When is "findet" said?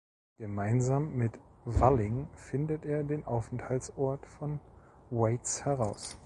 2.33-2.85